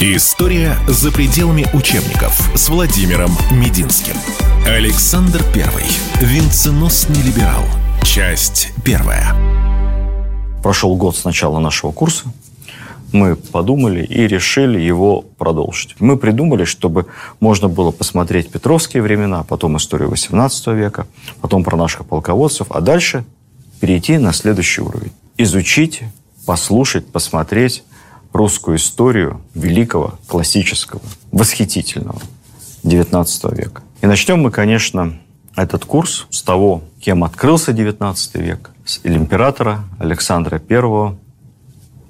[0.00, 4.14] История за пределами учебников с Владимиром Мединским.
[4.64, 5.82] Александр Первый.
[6.20, 7.64] Венценосный либерал.
[8.04, 9.34] Часть первая.
[10.62, 12.32] Прошел год с начала нашего курса.
[13.10, 15.96] Мы подумали и решили его продолжить.
[15.98, 17.06] Мы придумали, чтобы
[17.40, 21.08] можно было посмотреть петровские времена, потом историю 18 века,
[21.40, 23.24] потом про наших полководцев, а дальше
[23.80, 25.10] перейти на следующий уровень.
[25.38, 26.02] Изучить,
[26.46, 27.82] послушать, посмотреть
[28.32, 31.02] русскую историю великого, классического,
[31.32, 32.20] восхитительного
[32.82, 33.82] XIX века.
[34.00, 35.18] И начнем мы, конечно,
[35.56, 41.16] этот курс с того, кем открылся XIX век, с императора Александра I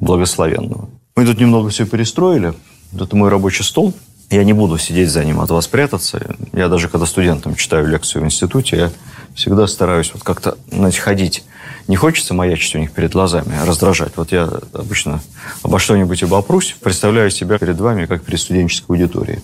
[0.00, 0.88] Благословенного.
[1.16, 2.54] Мы тут немного все перестроили.
[2.94, 3.94] Это мой рабочий стол.
[4.30, 6.36] Я не буду сидеть за ним, от вас прятаться.
[6.52, 8.90] Я даже когда студентам читаю лекцию в институте, я
[9.34, 11.44] всегда стараюсь вот как-то, знаете, ходить.
[11.88, 14.12] Не хочется маячить у них перед глазами, а раздражать.
[14.16, 15.20] Вот я обычно
[15.62, 19.40] обо что-нибудь обопрусь, представляю себя перед вами, как перед студенческой аудиторией.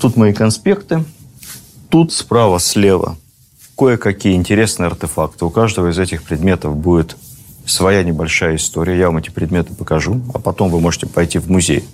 [0.00, 1.02] Тут мои конспекты,
[1.88, 3.16] тут справа, слева
[3.76, 5.44] кое-какие интересные артефакты.
[5.44, 7.16] У каждого из этих предметов будет
[7.66, 8.98] своя небольшая история.
[8.98, 11.84] Я вам эти предметы покажу, а потом вы можете пойти в музей,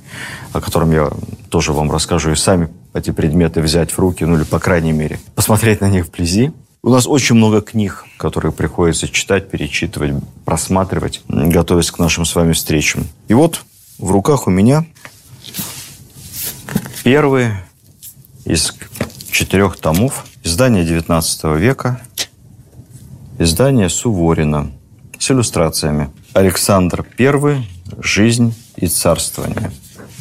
[0.53, 1.11] о котором я
[1.48, 5.19] тоже вам расскажу, и сами эти предметы взять в руки, ну или, по крайней мере,
[5.34, 6.53] посмотреть на них вблизи.
[6.83, 12.52] У нас очень много книг, которые приходится читать, перечитывать, просматривать, готовясь к нашим с вами
[12.52, 13.06] встречам.
[13.28, 13.62] И вот
[13.98, 14.84] в руках у меня
[17.05, 17.64] первые
[18.44, 18.74] из
[19.30, 22.02] четырех томов издания XIX века,
[23.39, 24.70] издание Суворина–
[25.22, 26.11] с иллюстрациями.
[26.33, 27.64] Александр I.
[27.98, 29.70] Жизнь и царствование.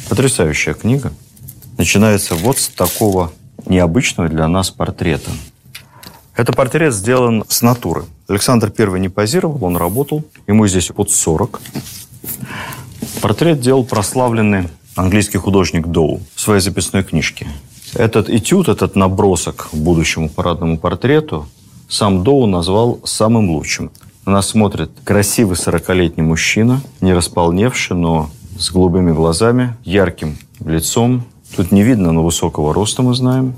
[0.08, 1.12] Потрясающая книга.
[1.76, 3.32] Начинается вот с такого
[3.66, 5.30] необычного для нас портрета.
[6.34, 8.04] Это портрет сделан с натуры.
[8.26, 10.24] Александр I не позировал, он работал.
[10.46, 11.60] Ему здесь под 40.
[13.20, 17.46] Портрет делал прославленный английский художник Доу в своей записной книжке.
[17.94, 21.46] Этот этюд, этот набросок к будущему парадному портрету
[21.88, 23.90] сам Доу назвал самым лучшим.
[24.24, 31.24] На нас смотрит красивый 40-летний мужчина, не располневший, но с голубыми глазами, ярким лицом.
[31.54, 33.54] Тут не видно, но высокого роста мы знаем.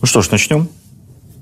[0.00, 0.68] Ну что ж, начнем.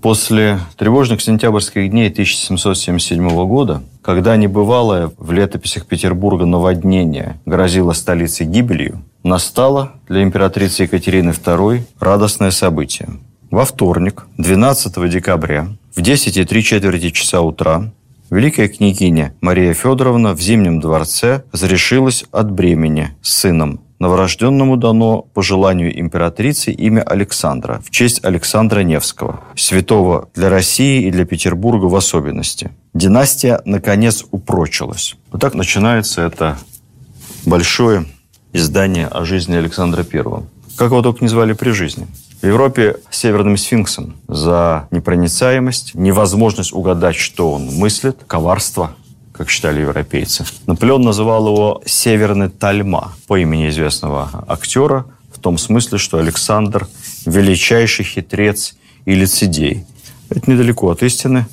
[0.07, 9.03] После тревожных сентябрьских дней 1777 года, когда небывалое в летописях Петербурга наводнение грозило столице гибелью,
[9.25, 13.09] настало для императрицы Екатерины II радостное событие.
[13.51, 17.91] Во вторник, 12 декабря, в 10,3 четверти часа утра
[18.31, 23.81] Великая княгиня Мария Федоровна в Зимнем дворце разрешилась от бремени с сыном.
[23.99, 31.11] Новорожденному дано по желанию императрицы имя Александра в честь Александра Невского, святого для России и
[31.11, 32.71] для Петербурга в особенности.
[32.93, 35.17] Династия, наконец, упрочилась.
[35.33, 36.59] Вот так начинается это
[37.47, 38.05] большое
[38.53, 40.23] издание о жизни Александра I.
[40.77, 42.07] Как его только не звали при жизни.
[42.43, 48.95] В Европе северным сфинксом за непроницаемость, невозможность угадать, что он мыслит, коварство,
[49.37, 50.45] как считали европейцы.
[50.67, 56.89] Наполеон называл его «Северный Тальма» по имени известного актера, в том смысле, что Александр–
[57.27, 59.85] величайший хитрец и лицедей.
[60.31, 61.47] Это недалеко от истины.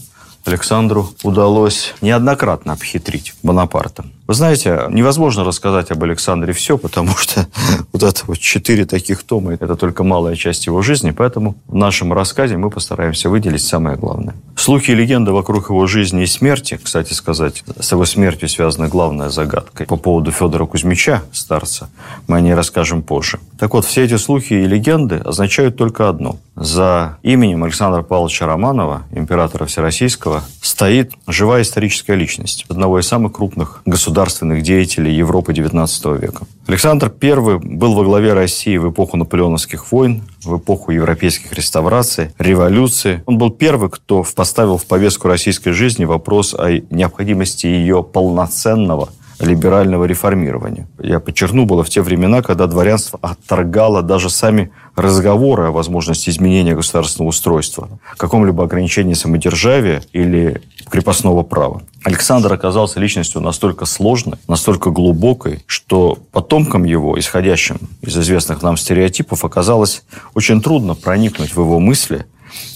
[0.46, 4.06] Александру удалось неоднократно обхитрить Бонапарта.
[4.26, 7.48] Вы знаете, невозможно рассказать об Александре все, потому что
[7.94, 12.14] вот это вот четыре таких тома– это только малая часть его жизни, поэтому в нашем
[12.14, 14.36] рассказе мы постараемся выделить самое главное.
[14.56, 19.30] Слухи и легенды вокруг его жизни и смерти, кстати сказать, с его смертью связана главная
[19.30, 19.86] загадка.
[19.86, 21.90] По поводу Федора Кузьмича, старца,
[22.28, 23.40] мы о ней расскажем позже.
[23.60, 26.38] Так вот, все эти слухи и легенды означают только одно.
[26.64, 33.82] За именем Александра Павловича Романова, императора Всероссийского, стоит живая историческая личность одного из самых крупных
[33.86, 36.46] государств государственных деятелей Европы XIX века.
[36.68, 43.24] Александр I был во главе России в эпоху наполеоновских войн, в эпоху европейских реставраций, революции.
[43.26, 49.10] Он был первый, кто поставил в повестку российской жизни вопрос о необходимости ее полноценного
[49.40, 50.88] либерального реформирования.
[51.00, 56.76] Я подчеркну, было в те времена, когда дворянство отторгало даже сами разговоры о возможности изменения
[56.76, 61.82] государственного устройства, каком-либо ограничении самодержавия или крепостного права.
[62.04, 69.46] Александр оказался личностью настолько сложной, настолько глубокой, что потомкам его, исходящим из известных нам стереотипов,
[69.46, 70.04] оказалось
[70.36, 72.26] очень трудно проникнуть в его мысли,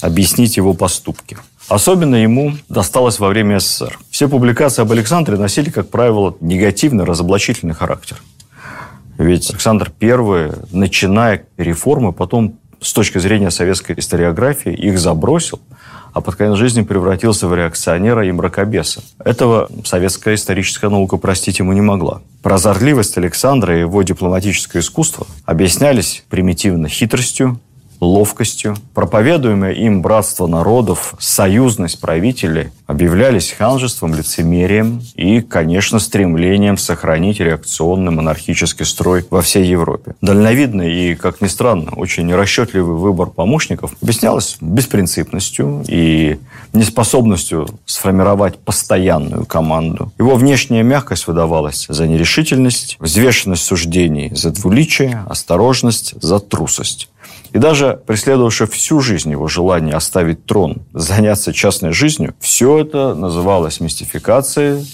[0.01, 1.37] объяснить его поступки.
[1.67, 3.99] Особенно ему досталось во время СССР.
[4.09, 8.17] Все публикации об Александре носили, как правило, негативный, разоблачительный характер.
[9.17, 15.59] Ведь Александр I, начиная реформы, потом с точки зрения советской историографии их забросил,
[16.13, 19.01] а под конец жизни превратился в реакционера и мракобеса.
[19.23, 22.21] Этого советская историческая наука простить ему не могла.
[22.43, 27.59] Прозорливость Александра и его дипломатическое искусство объяснялись примитивно хитростью,
[27.99, 28.75] ловкостью.
[28.93, 38.85] Проповедуемое им братство народов, союзность правителей объявлялись ханжеством, лицемерием и, конечно, стремлением сохранить реакционный монархический
[38.85, 40.15] строй во всей Европе.
[40.21, 46.39] Дальновидный и, как ни странно, очень расчетливый выбор помощников объяснялось беспринципностью и
[46.73, 50.11] неспособностью сформировать постоянную команду.
[50.17, 57.09] Его внешняя мягкость выдавалась за нерешительность, взвешенность суждений за двуличие, осторожность за трусость.
[57.53, 63.79] И даже преследовавшее всю жизнь его желание оставить трон, заняться частной жизнью, все это называлось
[63.79, 64.85] мистификацией,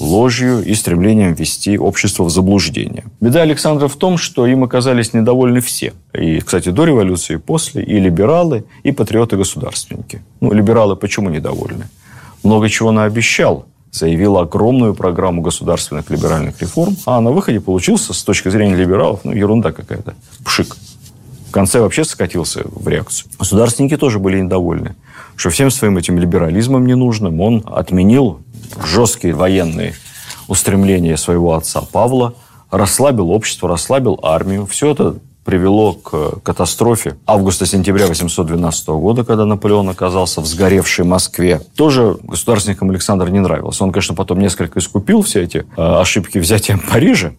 [0.00, 3.04] ложью и стремлением ввести общество в заблуждение.
[3.20, 5.92] Беда Александра в том, что им оказались недовольны все.
[6.12, 10.22] И, кстати, до революции, и после, и либералы, и патриоты-государственники.
[10.40, 11.88] Ну, либералы почему недовольны?
[12.42, 18.48] Много чего наобещал, заявил огромную программу государственных либеральных реформ, а на выходе получился, с точки
[18.48, 20.76] зрения либералов, ну, ерунда какая-то, пшик
[21.52, 23.30] конце вообще скатился в реакцию.
[23.38, 24.96] Государственники тоже были недовольны,
[25.36, 28.40] что всем своим этим либерализмом ненужным он отменил
[28.84, 29.94] жесткие военные
[30.48, 32.34] устремления своего отца Павла,
[32.70, 34.66] расслабил общество, расслабил армию.
[34.66, 41.60] Все это привело к катастрофе августа-сентября 812 года, когда Наполеон оказался в сгоревшей Москве.
[41.74, 43.82] Тоже государственникам Александр не нравился.
[43.84, 47.32] Он, конечно, потом несколько искупил все эти э, ошибки взятия Парижа,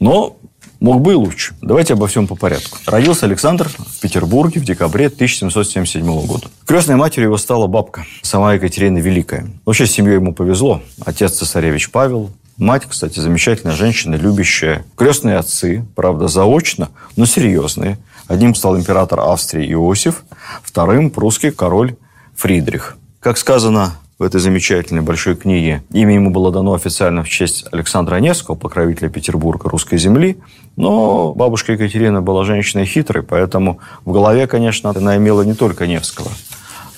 [0.00, 0.36] но
[0.80, 1.54] Мог бы и лучше.
[1.62, 2.78] Давайте обо всем по порядку.
[2.86, 6.48] Родился Александр в Петербурге в декабре 1777 года.
[6.66, 9.46] Крестной матерью его стала бабка, сама Екатерина Великая.
[9.64, 10.82] Вообще, с семьей ему повезло.
[11.04, 14.86] Отец цесаревич Павел, Мать, кстати, замечательная женщина, любящая.
[14.96, 17.98] Крестные отцы, правда, заочно, но серьезные.
[18.28, 20.24] Одним стал император Австрии Иосиф,
[20.62, 21.96] вторым– прусский король
[22.34, 22.96] Фридрих.
[23.20, 25.82] Как сказано в этой замечательной большой книге.
[25.90, 30.38] Имя ему было дано официально в честь Александра Невского, покровителя Петербурга, русской земли.
[30.76, 36.30] Но бабушка Екатерина была женщиной хитрой, поэтому в голове, конечно, она имела не только Невского,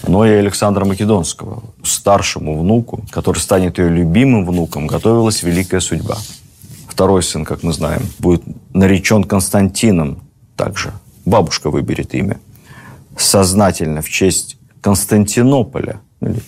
[0.06, 1.65] но и Александра Македонского.
[1.82, 6.19] Старшему внуку, который станет ее любимым внуком, готовилась великая судьба.
[6.88, 8.43] Второй сын, как мы знаем, будет
[8.73, 10.21] наречен Константином
[10.56, 10.93] также.
[11.25, 12.38] Бабушка выберет имя.
[13.17, 16.41] Сознательно в честь Константинополя, или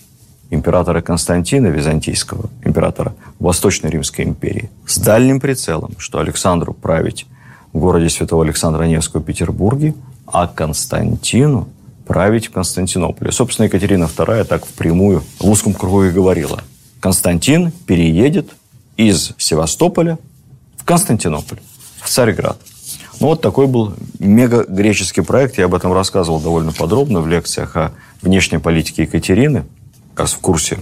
[0.50, 7.26] императора Константина Византийского, императора Восточной Римской империи, с дальним прицелом, что Александру править
[7.73, 9.94] в городе Святого Александра Невского Петербурге,
[10.26, 11.69] а Константину
[12.06, 13.31] править в Константинополе.
[13.31, 16.61] Собственно, Екатерина II так впрямую в узком кругу и говорила.
[16.99, 18.50] Константин переедет
[18.97, 20.19] из Севастополя
[20.76, 21.58] в Константинополь,
[22.00, 22.58] в Царьград.
[23.20, 25.58] Ну, вот такой был мега-греческий проект.
[25.58, 29.64] Я об этом рассказывал довольно подробно в лекциях о внешней политике Екатерины–
[30.20, 30.78] раз в курсе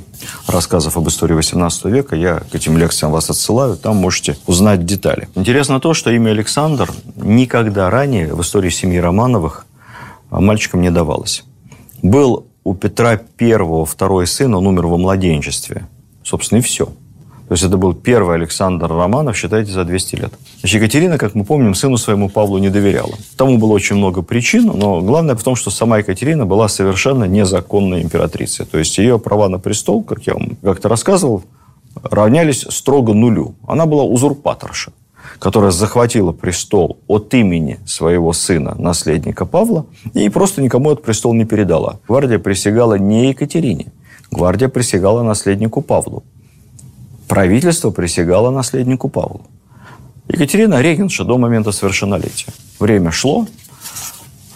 [0.46, 2.16] рассказов об истории 18 века.
[2.16, 5.28] Я к этим лекциям вас отсылаю, там можете узнать детали.
[5.36, 9.66] Интересно то, что имя Александр никогда ранее в истории семьи Романовых
[10.30, 11.44] мальчикам не давалось.
[12.02, 15.86] Был у Петра I второй сын, он умер во младенчестве.
[16.24, 16.88] Собственно, и все–
[17.48, 20.32] то есть это был первый Александр Романов, считайте, за 200 лет.
[20.60, 23.14] Значит, Екатерина, как мы помним, сыну своему Павлу не доверяла.
[23.38, 28.02] Тому было очень много причин, но главное в том, что сама Екатерина была совершенно незаконной
[28.02, 28.66] императрицей.
[28.66, 31.42] То есть ее права на престол, как я вам как-то рассказывал,
[32.02, 33.54] равнялись строго нулю.
[33.66, 34.92] Она была узурпаторша
[35.38, 41.44] которая захватила престол от имени своего сына, наследника Павла, и просто никому этот престол не
[41.44, 42.00] передала.
[42.08, 43.92] Гвардия присягала не Екатерине,
[44.32, 46.24] гвардия присягала наследнику Павлу
[47.28, 49.42] правительство присягало наследнику Павлу.
[50.28, 52.52] Екатерина регенша до момента совершеннолетия.
[52.80, 53.46] Время шло,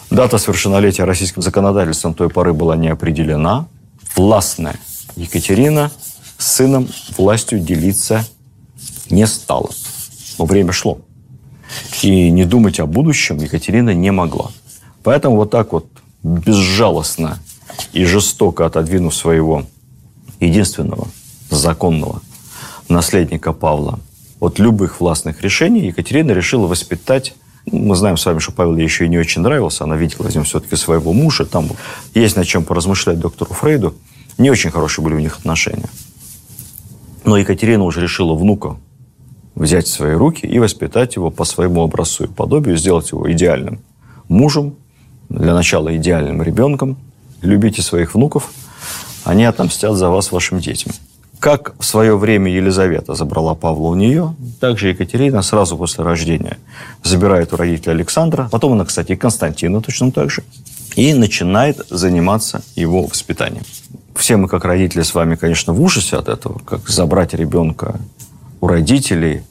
[0.09, 3.67] дата совершеннолетия российским законодательством той поры была не определена.
[4.15, 4.75] Властная
[5.15, 5.91] Екатерина
[6.37, 6.87] с сыном
[7.17, 8.25] властью делиться
[9.09, 9.69] не стала.
[10.37, 10.99] Но время шло.
[12.03, 14.51] И не думать о будущем Екатерина не могла.
[15.03, 15.87] Поэтому вот так вот
[16.21, 17.39] безжалостно
[17.93, 19.63] и жестоко отодвинув своего
[20.39, 21.07] единственного
[21.49, 22.21] законного
[22.89, 23.99] наследника Павла
[24.39, 27.33] от любых властных решений, Екатерина решила воспитать
[27.65, 29.85] ну, мы знаем с вами, что Павел ей еще и не очень нравился.
[29.85, 31.45] Она видела в нем все-таки своего мужа.
[31.45, 31.69] Там
[32.13, 33.95] есть над чем поразмышлять доктору Фрейду.
[34.37, 35.89] Не очень хорошие были у них отношения.
[37.23, 38.75] Но Екатерина уже решила внука
[39.55, 43.79] взять в свои руки и воспитать его по своему образцу и подобию, сделать его идеальным
[44.27, 44.75] мужем,
[45.29, 46.97] для начала идеальным ребенком.
[47.41, 48.51] Любите своих внуков,
[49.23, 50.91] они отомстят за вас вашим детям.
[51.43, 56.57] Как в свое время Елизавета забрала Павла у нее, так же Екатерина сразу после рождения
[57.03, 58.47] забирает у родителя Александра.
[58.49, 60.43] Потом она, кстати, и Константина точно так же.
[60.95, 63.65] и начинает заниматься его воспитанием.
[64.15, 67.99] Все мы, как родители, с вами, конечно, в ужасе от этого, как забрать ребенка
[68.61, 69.43] у родителей.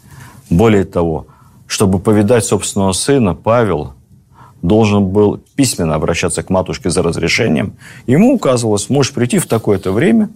[0.48, 1.26] Более того,
[1.66, 3.92] чтобы повидать собственного сына, Павел
[4.62, 7.74] должен был письменно обращаться к матушке за разрешением.
[8.06, 10.30] Ему указывалось, можешь прийти в такое-то время,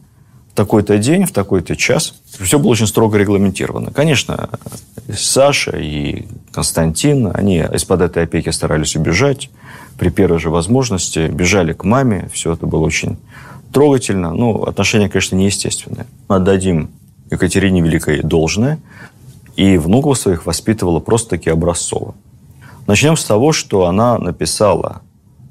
[0.56, 2.14] такой-то день, в такой-то час.
[2.40, 3.92] Все было очень строго регламентировано.
[3.92, 4.48] Конечно,
[5.14, 9.50] Саша и Константин, они из-под этой опеки старались убежать.
[9.98, 12.28] При первой же возможности бежали к маме.
[12.32, 13.16] Все это было очень
[13.72, 14.32] трогательно.
[14.32, 16.06] Ну, отношения, конечно, неестественные.
[16.26, 16.90] Отдадим
[17.30, 18.78] Екатерине Великой должное.
[19.54, 22.14] И внуков своих воспитывала просто-таки образцово.
[22.86, 25.02] Начнем с того, что она написала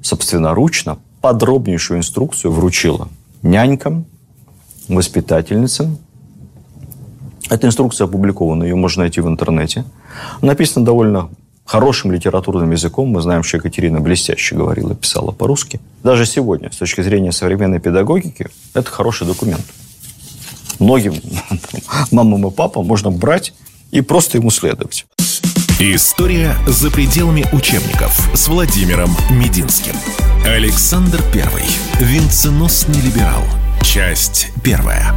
[0.02, 3.08] собственноручно подробнейшую инструкцию, вручила
[3.42, 4.06] нянькам,
[4.88, 5.98] воспитательницам.
[7.48, 9.84] Эта инструкция опубликована, ее можно найти в интернете.
[10.42, 11.30] Написана довольно
[11.64, 13.08] хорошим литературным языком.
[13.08, 15.80] Мы знаем, что Екатерина блестяще говорила, писала по-русски.
[16.02, 19.64] Даже сегодня, с точки зрения современной педагогики, это хороший документ.
[20.78, 21.14] Многим
[22.10, 23.52] мамам и папам можно брать
[23.90, 25.06] и просто ему следовать.
[25.78, 29.94] История за пределами учебников с Владимиром Мединским.
[30.46, 31.64] Александр Первый.
[32.00, 33.42] Венценосный либерал.
[33.86, 35.14] Часть первая.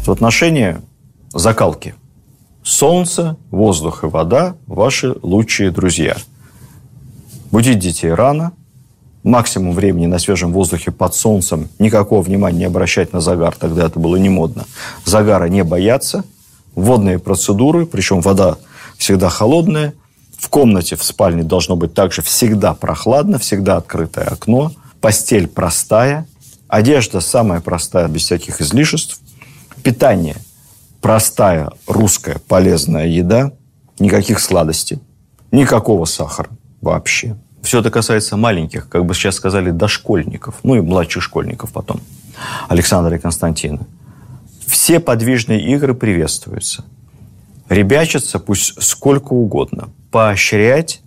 [0.00, 0.78] В отношении
[1.32, 1.94] закалки–
[2.64, 6.16] Солнце, воздух и вода– ваши лучшие друзья.
[7.52, 8.52] Будить детей рано,
[9.22, 14.00] максимум времени на свежем воздухе под солнцем, никакого внимания не обращать на загар, тогда это
[14.00, 14.64] было не модно.
[15.04, 16.24] Загара не бояться,
[16.74, 18.58] водные процедуры, причем вода
[18.98, 19.94] всегда холодная,
[20.36, 26.26] в комнате, в спальне должно быть также всегда прохладно, всегда открытое окно, постель простая,
[26.68, 29.20] одежда самая простая, без всяких излишеств,
[29.82, 30.36] питание–
[31.06, 33.52] простая русская полезная еда,
[34.00, 34.98] никаких сладостей,
[35.52, 36.48] никакого сахара
[36.80, 37.36] вообще.
[37.62, 42.00] Все это касается маленьких, как бы сейчас сказали, дошкольников, ну и младших школьников потом,
[42.68, 43.86] Александра и Константина.
[44.66, 46.84] Все подвижные игры приветствуются.
[47.68, 49.90] Ребячиться пусть сколько угодно.
[50.10, 51.02] Поощрять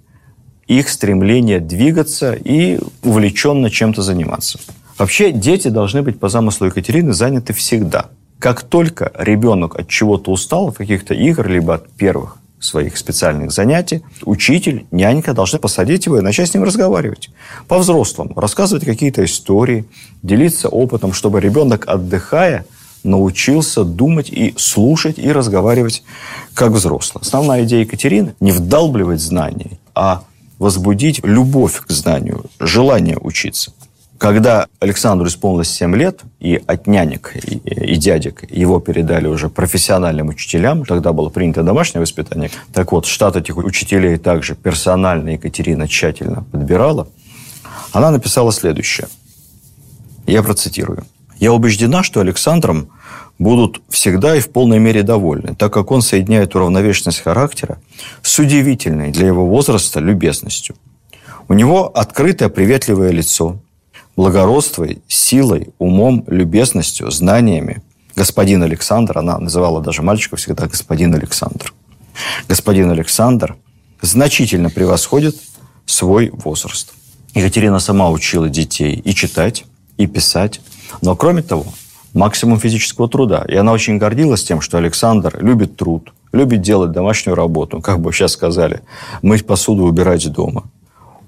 [0.65, 4.59] их стремление двигаться и увлеченно чем-то заниматься.
[4.99, 8.05] Вообще дети должны быть по замыслу Екатерины заняты всегда–
[8.39, 14.01] как только ребенок от чего-то устал, от каких-то игр, либо от первых своих специальных занятий,
[14.23, 17.29] учитель, нянька должны посадить его и начать с ним разговаривать.
[17.67, 18.33] По-взрослому.
[18.35, 19.85] Рассказывать какие-то истории,
[20.23, 22.65] делиться опытом, чтобы ребенок, отдыхая,
[23.03, 26.03] научился думать и слушать, и разговаривать
[26.53, 27.21] как взрослый.
[27.21, 30.23] Основная идея Екатерины– не вдалбливать знания, а
[30.59, 33.73] возбудить любовь к знанию, желание учиться.
[34.19, 40.27] Когда Александру исполнилось 7 лет, и от нянек и, и дядек его передали уже профессиональным
[40.27, 42.51] учителям, тогда было принято домашнее воспитание.
[42.73, 47.07] Так вот, штат этих учителей также персонально Екатерина тщательно подбирала.
[47.93, 49.07] Она написала следующее.
[50.27, 51.05] Я процитирую.
[51.37, 52.89] «Я убеждена, что Александром
[53.39, 57.77] будут всегда и в полной мере довольны, так как он соединяет уравновешенность характера
[58.21, 60.75] с удивительной для его возраста любезностью.
[61.47, 63.59] У него открытое приветливое лицо,
[64.19, 67.81] благородствой, силой, умом, любезностью, знаниями.
[68.17, 71.73] Господин Александр, она называла даже мальчика всегда господин Александр.
[72.49, 73.55] Господин Александр
[74.01, 75.37] значительно превосходит
[75.85, 76.91] свой возраст.
[77.33, 79.63] Екатерина сама учила детей и читать,
[79.95, 80.59] и писать.
[81.01, 81.67] Но кроме того,
[82.13, 83.45] максимум физического труда.
[83.47, 88.11] И она очень гордилась тем, что Александр любит труд, любит делать домашнюю работу, как бы
[88.11, 88.81] сейчас сказали,
[89.21, 90.65] мыть посуду, убирать дома.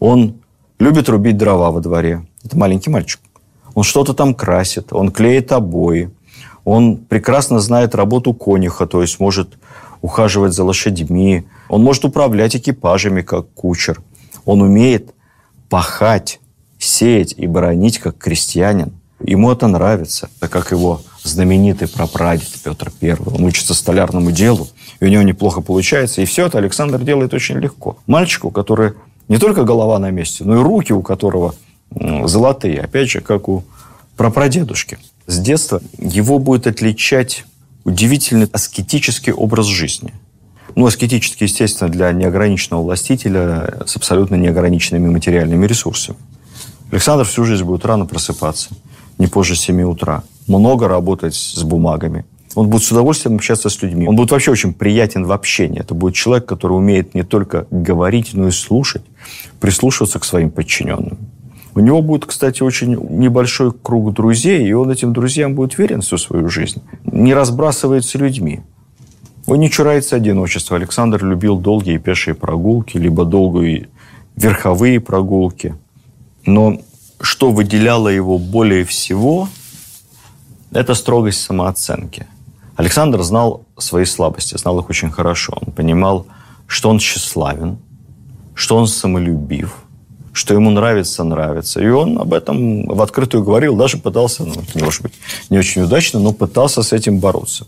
[0.02, 0.34] Он
[0.78, 2.26] любит рубить дрова во дворе.
[2.44, 3.20] Это маленький мальчик.
[3.74, 6.12] Он что-то там красит, он клеит обои,
[6.64, 9.58] он прекрасно знает работу конюха, то есть может
[10.02, 14.02] ухаживать за лошадьми, он может управлять экипажами, как кучер.
[14.46, 15.14] Он умеет
[15.70, 16.40] пахать,
[16.80, 18.92] сеять и бронить, как крестьянин.
[19.24, 23.16] Ему это нравится, так как его знаменитый прапрадед Петр I.
[23.26, 24.68] Он учится столярному делу,
[25.00, 26.22] и у него неплохо получается.
[26.22, 27.98] И все это Александр делает очень легко.
[28.08, 28.94] Мальчику, который
[29.28, 31.54] не только голова на месте, но и руки у которого
[32.26, 33.64] золотые, опять же, как у
[34.18, 34.98] прапрадедушки.
[35.28, 37.46] С детства его будет отличать
[37.84, 40.14] удивительный аскетический образ жизни.
[40.76, 46.18] Ну, аскетический, естественно, для неограниченного властителя с абсолютно неограниченными материальными ресурсами.
[46.92, 48.70] Александр всю жизнь будет рано просыпаться,
[49.18, 50.24] не позже 7 утра.
[50.48, 52.26] Много работать с бумагами.
[52.56, 54.08] Он будет с удовольствием общаться с людьми.
[54.08, 55.80] Он будет вообще очень приятен в общении.
[55.80, 59.04] Это будет человек, который умеет не только говорить, но и слушать,
[59.60, 61.18] прислушиваться к своим подчиненным.
[61.74, 66.18] У него будет, кстати, очень небольшой круг друзей, и он этим друзьям будет верен всю
[66.18, 66.82] свою жизнь.
[67.06, 68.62] Не разбрасывается людьми.
[69.48, 70.78] Он не чурается одиночества.
[70.78, 73.88] Александр любил долгие пешие прогулки, либо долгие
[74.36, 75.76] верховые прогулки.
[76.46, 76.82] Но
[77.22, 79.48] что выделяло его более всего,
[80.72, 82.28] это строгость самооценки.
[82.76, 85.58] Александр знал свои слабости, знал их очень хорошо.
[85.62, 86.28] Он понимал,
[86.68, 87.78] что он тщеславен,
[88.54, 89.84] что он самолюбив,
[90.34, 91.82] что ему нравится, нравится.
[91.82, 95.14] И он об этом в открытую говорил, даже пытался, ну, не может быть,
[95.50, 97.66] не очень удачно, но пытался с этим бороться.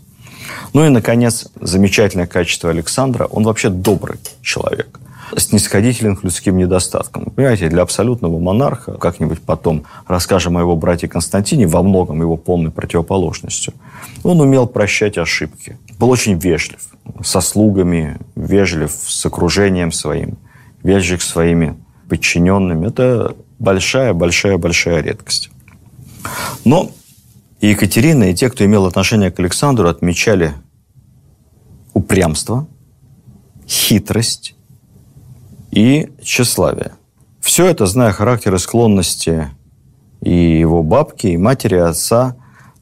[0.72, 3.26] Ну и, наконец, замечательное качество Александра.
[3.26, 5.00] Он вообще добрый человек
[5.36, 7.26] снисходителен к людским недостаткам.
[7.26, 12.70] Понимаете, для абсолютного монарха, как-нибудь потом расскажем о его брате Константине, во многом его полной
[12.70, 13.74] противоположностью,
[14.22, 15.78] он умел прощать ошибки.
[15.98, 16.80] Был очень вежлив
[17.22, 20.38] со слугами, вежлив с окружением своим,
[20.82, 21.76] вежлив с своими
[22.08, 22.88] подчиненными.
[22.88, 25.50] Это большая-большая-большая редкость.
[26.64, 26.90] Но
[27.60, 30.54] и Екатерина, и те, кто имел отношение к Александру, отмечали
[31.92, 32.66] упрямство,
[33.66, 34.54] хитрость
[35.70, 36.92] и тщеславие.
[37.40, 39.50] Все это, зная характер и склонности
[40.20, 42.36] и его бабки, и матери, и отца,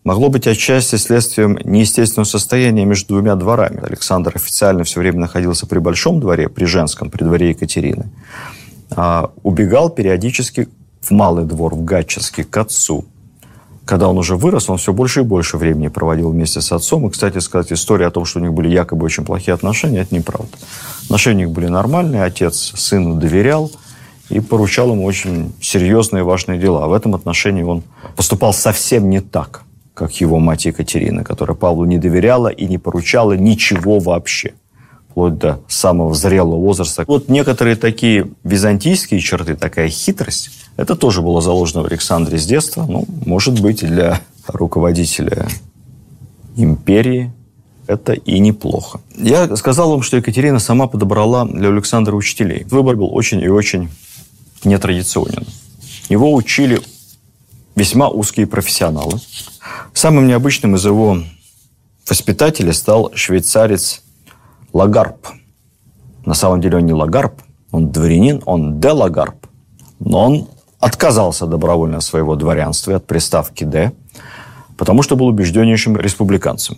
[0.04, 3.84] могло быть отчасти следствием неестественного состояния между двумя дворами.
[3.84, 8.10] Александр официально все время находился при Большом дворе, при женском, при дворе Екатерины.
[8.96, 10.68] А убегал периодически
[11.00, 13.04] в Малый двор, в Гатчинский, к отцу.
[13.84, 17.06] Когда он уже вырос, он все больше и больше времени проводил вместе с отцом.
[17.06, 20.14] И, кстати сказать, история о том, что у них были якобы очень плохие отношения, это
[20.14, 20.56] неправда.
[21.04, 23.72] Отношения у них были нормальные, отец сыну доверял
[24.28, 26.86] и поручал ему очень серьезные и важные дела.
[26.86, 27.82] В этом отношении он
[28.16, 33.32] поступал совсем не так, как его мать Екатерина, которая Павлу не доверяла и не поручала
[33.32, 34.54] ничего вообще
[35.12, 37.04] вплоть до самого зрелого возраста.
[37.06, 42.86] Вот некоторые такие византийские черты, такая хитрость, это тоже было заложено в Александре с детства.
[42.88, 45.46] Ну, может быть, для руководителя
[46.56, 47.30] империи
[47.86, 49.00] это и неплохо.
[49.18, 52.64] Я сказал вам, что Екатерина сама подобрала для Александра учителей.
[52.70, 53.90] Выбор был очень и очень
[54.64, 55.44] нетрадиционен.
[56.08, 56.80] Его учили
[57.74, 59.20] весьма узкие профессионалы.
[59.92, 61.18] Самым необычным из его
[62.08, 64.02] воспитателей стал швейцарец
[64.72, 65.26] Лагарб.
[66.24, 69.46] На самом деле он не Лагарб, он дворянин, он де Лагарб.
[69.98, 70.48] Но он
[70.78, 73.92] отказался добровольно от своего дворянства, от приставки «де»,
[74.76, 76.76] потому что был убежденнейшим республиканцем.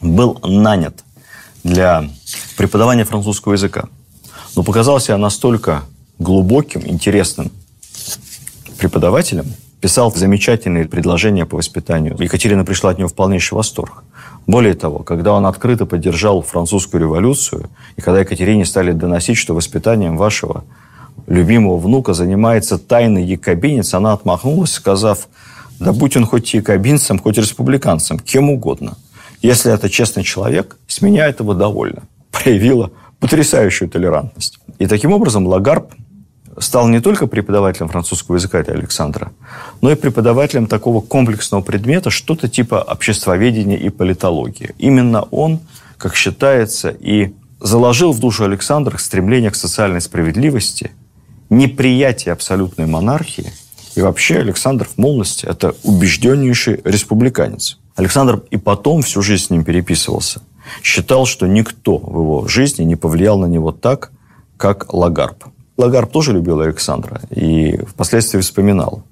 [0.00, 1.04] Был нанят
[1.64, 2.04] для
[2.56, 3.88] преподавания французского языка.
[4.56, 5.82] Но показался настолько
[6.18, 7.50] глубоким, интересным
[8.78, 9.46] преподавателем,
[9.80, 12.16] писал замечательные предложения по воспитанию.
[12.18, 14.04] Екатерина пришла от него в полнейший восторг.
[14.46, 20.16] Более того, когда он открыто поддержал французскую революцию, и когда Екатерине стали доносить, что воспитанием
[20.16, 20.64] вашего
[21.26, 25.28] любимого внука занимается тайный якобинец, она отмахнулась, сказав,
[25.78, 28.96] да будь он хоть якобинцем, хоть республиканцем, кем угодно.
[29.40, 32.02] Если это честный человек, с меня этого довольно.
[32.30, 34.58] Проявила потрясающую толерантность.
[34.78, 35.92] И таким образом Лагарб
[36.58, 39.32] стал не только преподавателем французского языка для Александра,
[39.80, 44.74] но и преподавателем такого комплексного предмета, что-то типа обществоведения и политологии.
[44.78, 45.60] Именно он,
[45.96, 50.90] как считается, и заложил в душу Александра стремление к социальной справедливости,
[51.50, 53.52] неприятие абсолютной монархии.
[53.96, 57.78] И вообще Александр в молодости– это убежденнейший республиканец.
[57.96, 60.40] Александр и потом всю жизнь с ним переписывался.
[60.82, 64.12] Считал, что никто в его жизни не повлиял на него так,
[64.56, 65.44] как Лагарб.
[65.80, 69.02] Лагарб тоже любил Александра и впоследствии вспоминал.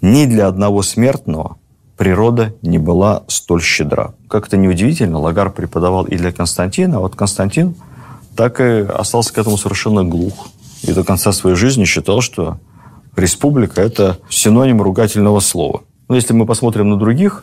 [0.00, 1.56] Ни для одного смертного
[1.96, 4.14] природа не была столь щедра.
[4.28, 7.74] Как-то неудивительно, Лагарб преподавал и для Константина, а вот Константин
[8.36, 10.46] так и остался к этому совершенно глух.
[10.82, 12.58] И до конца своей жизни считал, что
[13.16, 15.82] республика– это синоним ругательного слова.
[16.08, 17.42] Но если мы посмотрим на других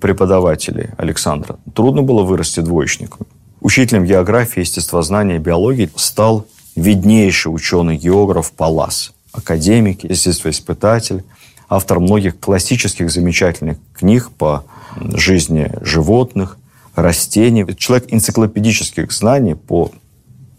[0.00, 3.28] преподавателей Александра, трудно было вырасти двоечником.
[3.60, 6.44] Учителем географии, естествознания, биологии стал
[6.76, 11.24] виднейший ученый-географ Палас, академик, естествоиспытатель,
[11.68, 14.64] автор многих классических замечательных книг по
[14.96, 16.56] жизни животных,
[16.94, 17.66] растений.
[17.76, 19.90] Человек энциклопедических знаний по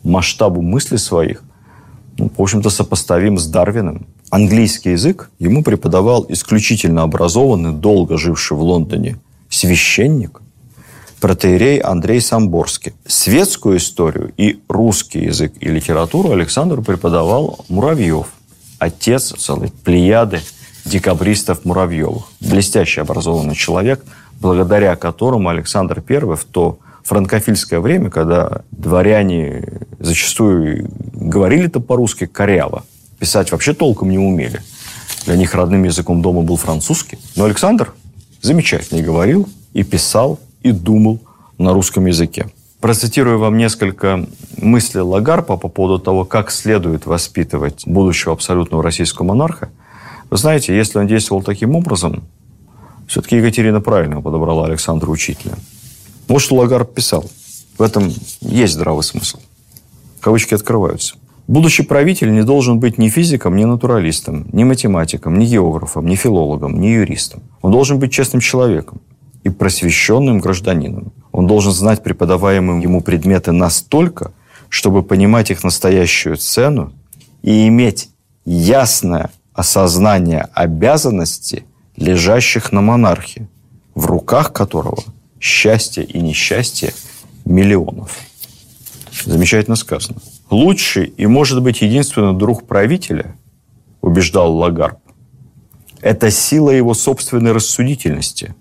[0.04, 1.44] масштабу мысли своих,
[2.18, 4.06] ну, в общем-то, сопоставим с Дарвином.
[4.30, 9.18] Английский язык ему преподавал исключительно образованный, долго живший в Лондоне
[9.50, 10.42] священник,
[11.26, 12.94] протеерей Андрей Самборский.
[13.08, 18.28] Светскую историю и русский язык и литературу Александру преподавал Муравьев,
[18.78, 20.42] отец целой плеяды
[20.86, 22.26] декабристов Муравьевых.
[22.42, 24.06] Блестящий образованный человек,
[24.40, 29.64] благодаря которому Александр I в то франкофильское время, когда дворяне
[29.98, 32.84] зачастую говорили-то по-русски коряво,
[33.18, 34.62] писать вообще толком не умели.
[35.26, 37.18] Для них родным языком дома был французский.
[37.36, 37.96] Но Александр
[38.44, 41.20] замечательно говорил, и писал, и думал
[41.60, 42.48] на русском языке.
[42.82, 44.26] Процитирую вам несколько
[44.58, 49.70] мыслей Лагарпа по поводу того, как следует воспитывать будущего абсолютного российского монарха.
[50.32, 52.24] Вы знаете, если он действовал таким образом,
[53.08, 55.54] все-таки Екатерина правильно подобрала Александра учителя.
[56.28, 57.30] Вот что Лагарб писал.
[57.78, 59.38] В этом есть здравый смысл.
[60.20, 61.16] Кавычки открываются.
[61.48, 66.82] Будущий правитель не должен быть ни физиком, ни натуралистом, ни математиком, ни географом, ни филологом,
[66.82, 67.44] ни юристом.
[67.62, 69.00] Он должен быть честным человеком
[69.46, 71.14] и просвещенным гражданином.
[71.32, 74.32] Он должен знать преподаваемые ему предметы настолько,
[74.70, 76.92] чтобы понимать их настоящую цену
[77.44, 78.10] и иметь
[78.44, 81.64] ясное осознание обязанностей,
[81.96, 83.48] лежащих на монархе,
[83.94, 85.04] в руках которого
[85.40, 86.94] счастье и несчастье
[87.46, 88.18] миллионов.
[89.26, 90.18] Замечательно сказано.
[90.50, 93.36] Лучший и, может быть, единственный друг правителя,
[94.02, 94.98] убеждал Лагарб,
[96.02, 98.56] это сила его собственной рассудительности,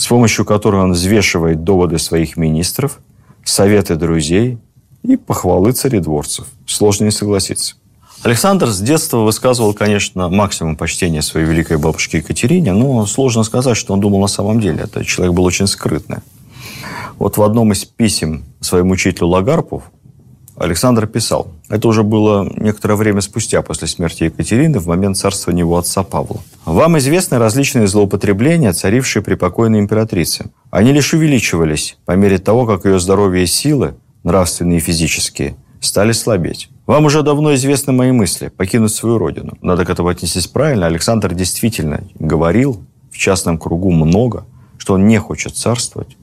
[0.00, 3.00] с помощью которой он взвешивает доводы своих министров,
[3.44, 4.56] советы друзей
[5.02, 6.46] и похвалы царедворцев.
[6.64, 7.74] Сложно не согласиться.
[8.22, 13.92] Александр с детства высказывал, конечно, максимум почтения своей великой бабушке Екатерине, но сложно сказать, что
[13.92, 14.84] он думал на самом деле.
[14.84, 16.20] Это человек был очень скрытный.
[17.18, 19.82] Вот в одном из писем своему учителю Лагарпу
[20.60, 25.78] Александр писал, это уже было некоторое время спустя после смерти Екатерины, в момент царствования его
[25.78, 26.42] отца Павла.
[26.66, 30.50] «Вам известны различные злоупотребления, царившие при покойной императрице.
[30.70, 36.12] Они лишь увеличивались по мере того, как ее здоровье и силы, нравственные и физические, стали
[36.12, 36.68] слабеть.
[36.86, 39.56] Вам уже давно известны мои мысли– покинуть свою родину.
[39.62, 40.84] Надо к этому отнестись правильно.
[40.84, 44.44] Александр действительно говорил в частном кругу много,
[44.76, 46.18] что он не хочет царствовать.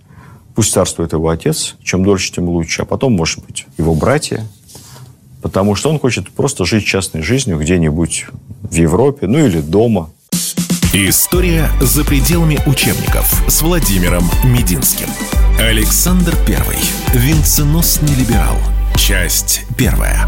[0.58, 2.82] Пусть царствует его отец, чем дольше, тем лучше.
[2.82, 4.44] А потом, может быть, его братья.
[5.44, 8.26] Потому что он хочет просто жить частной жизнью где-нибудь
[8.64, 10.10] в Европе, ну или дома.
[10.94, 15.10] История за пределами учебников с Владимиром Мединским.
[15.60, 16.80] Александр Первый.
[17.14, 18.58] Венценосный либерал.
[18.96, 20.28] Часть первая.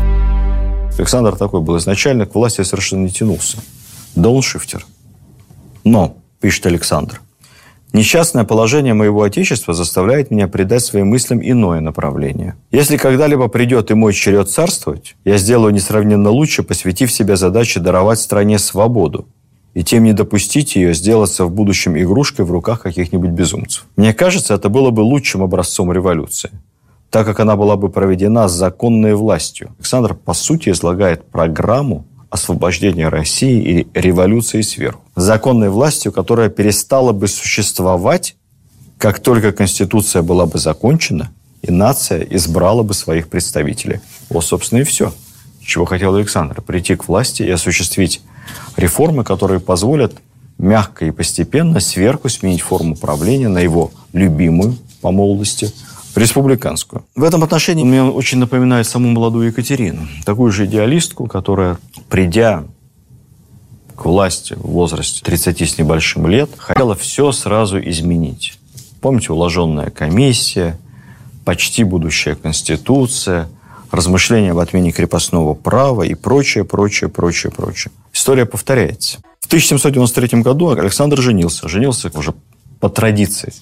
[0.99, 3.57] Александр такой был изначально, к власти совершенно не тянулся.
[4.13, 4.85] Дауншифтер.
[5.83, 7.19] Но, пишет Александр,
[7.91, 12.55] Несчастное положение моего Отечества заставляет меня придать своим мыслям иное направление.
[12.69, 18.19] Если когда-либо придет и мой черед царствовать, я сделаю несравненно лучше, посвятив себя задаче даровать
[18.19, 19.27] стране свободу,
[19.73, 23.85] и тем не допустить ее сделаться в будущем игрушкой в руках каких-нибудь безумцев.
[23.95, 26.51] Мне кажется, это было бы лучшим образцом революции
[27.09, 29.71] так как она была бы проведена законной властью.
[29.79, 35.01] Александр, по сути, излагает программу освобождения России и революции сверху.
[35.15, 38.35] Законной властью, которая перестала бы существовать,
[38.97, 43.99] как только Конституция была бы закончена, и нация избрала бы своих представителей.
[44.29, 45.13] Вот, собственно, и все.
[45.61, 46.61] Чего хотел Александр.
[46.61, 48.21] Прийти к власти и осуществить
[48.77, 50.15] реформы, которые позволят
[50.57, 55.71] мягко и постепенно сверху сменить форму правления на его любимую по молодости–
[56.15, 57.05] республиканскую.
[57.15, 60.07] В этом отношении мне очень напоминает саму молодую Екатерину.
[60.25, 61.77] Такую же идеалистку, которая,
[62.09, 62.63] придя
[63.95, 68.57] к власти в возрасте 30 с небольшим лет, хотела все сразу изменить.
[69.01, 70.77] Помните, уложенная комиссия,
[71.45, 73.49] почти будущая конституция,
[73.91, 77.91] размышления об отмене крепостного права и прочее, прочее, прочее, прочее.
[78.13, 79.19] История повторяется.
[79.39, 81.67] В 1793 году Александр женился.
[81.67, 82.33] Женился уже
[82.79, 83.53] по традиции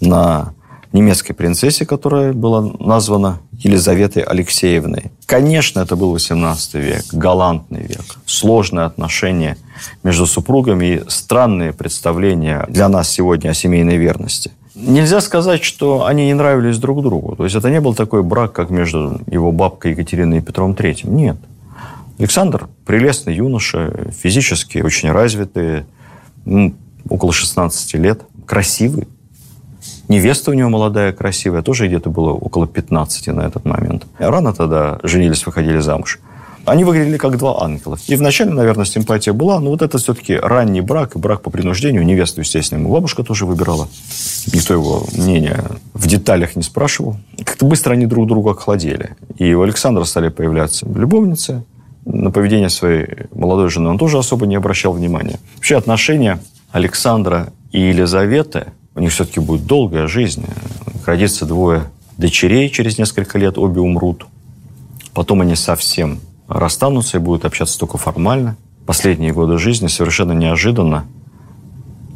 [0.00, 0.54] на
[0.94, 5.10] немецкой принцессе, которая была названа Елизаветой Алексеевной.
[5.26, 9.58] Конечно, это был 18 век, галантный век, сложные отношения
[10.04, 14.52] между супругами и странные представления для нас сегодня о семейной верности.
[14.76, 17.36] Нельзя сказать, что они не нравились друг другу.
[17.36, 21.08] То есть это не был такой брак, как между его бабкой Екатериной и Петром III.
[21.10, 21.36] Нет.
[22.18, 25.84] Александр– прелестный юноша, физически очень развитый,
[27.08, 29.08] около 16 лет, красивый,
[30.08, 34.04] Невеста у него молодая, красивая, тоже где-то было около 15 на этот момент.
[34.18, 36.20] Рано тогда женились, выходили замуж.
[36.66, 37.98] Они выглядели как два ангела.
[38.06, 42.04] И вначале, наверное, симпатия была, но вот это все-таки ранний брак, брак по принуждению.
[42.04, 43.88] Невесту, естественно, ему бабушка тоже выбирала.
[44.52, 45.62] Никто его мнения
[45.92, 47.16] в деталях не спрашивал.
[47.44, 49.10] Как-то быстро они друг друга охладели.
[49.36, 51.64] И у Александра стали появляться любовницы.
[52.06, 55.38] На поведение своей молодой жены он тоже особо не обращал внимания.
[55.56, 56.38] Вообще отношения
[56.72, 60.44] Александра и Елизаветы– у них все-таки будет долгая жизнь.
[61.04, 61.84] Родится двое
[62.16, 64.26] дочерей через несколько лет, обе умрут.
[65.12, 68.56] Потом они совсем расстанутся и будут общаться только формально.
[68.86, 71.06] Последние годы жизни совершенно неожиданно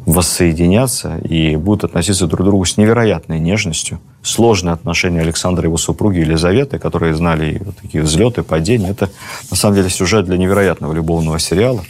[0.05, 3.99] воссоединятся и будут относиться друг к другу с невероятной нежностью.
[4.23, 9.09] Сложные отношения Александра и его супруги Елизаветы, которые знали вот такие взлеты, падения, это
[9.51, 11.83] на самом деле сюжет для невероятного любовного сериала,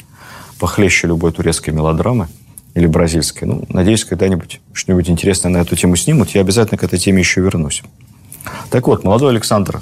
[0.59, 2.27] похлеще любой турецкой мелодрамы
[2.75, 3.47] или бразильской.
[3.47, 6.29] Ну, надеюсь, когда-нибудь что-нибудь интересное на эту тему снимут.
[6.29, 7.83] Я обязательно к этой теме еще вернусь.
[8.69, 9.81] Так вот, молодой Александр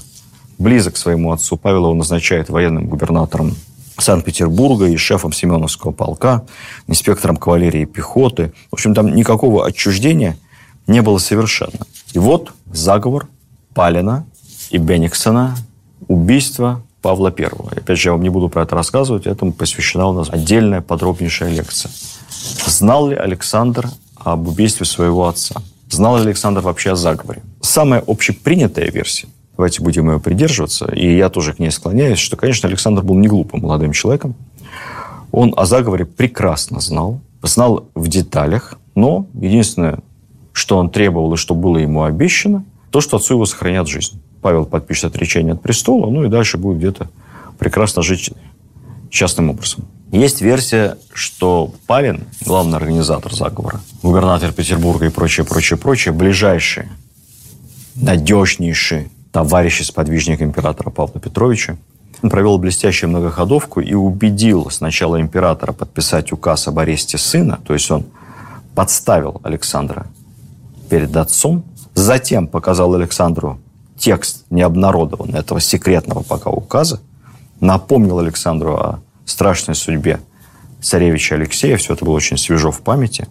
[0.57, 1.57] близок к своему отцу.
[1.57, 3.55] Павел его назначает военным губернатором
[3.99, 6.45] Санкт-Петербурга и шефом Семеновского полка,
[6.87, 8.53] инспектором кавалерии и пехоты.
[8.69, 10.37] В общем, там никакого отчуждения
[10.85, 11.85] не было совершенно.
[12.13, 13.27] И вот заговор
[13.73, 14.25] Палина
[14.69, 15.55] и Бениксона,
[16.07, 17.49] убийство Павла I.
[17.77, 21.49] Опять же, я вам не буду про это рассказывать, этому посвящена у нас отдельная подробнейшая
[21.49, 21.91] лекция.
[22.65, 25.55] Знал ли Александр об убийстве своего отца?
[25.89, 27.41] Знал ли Александр вообще о заговоре?
[27.61, 32.67] Самая общепринятая версия, давайте будем ее придерживаться, и я тоже к ней склоняюсь, что, конечно,
[32.67, 34.35] Александр был не глупым молодым человеком.
[35.31, 39.99] Он о заговоре прекрасно знал, знал в деталях, но единственное,
[40.53, 44.21] что он требовал и что было ему обещано, то, что отцу его сохранят жизнь.
[44.41, 47.09] Павел подпишет отречение от престола, ну и дальше будет где-то
[47.57, 48.31] прекрасно жить
[49.09, 49.85] частным образом.
[50.11, 56.89] Есть версия, что Павин, главный организатор заговора, губернатор Петербурга и прочее, прочее, прочее, ближайшие,
[57.95, 61.77] надежнейшие товарищи сподвижник императора Павла Петровича,
[62.23, 67.91] он провел блестящую многоходовку и убедил сначала императора подписать указ об аресте сына, то есть
[67.91, 68.05] он
[68.75, 70.07] подставил Александра
[70.89, 71.65] перед отцом,
[71.95, 73.59] затем показал Александру
[73.97, 77.01] текст необнародованный этого секретного пока указа,
[77.59, 80.19] напомнил Александру о страшной судьбе
[80.81, 81.77] царевича Алексея.
[81.77, 83.27] Все это было очень свежо в памяти.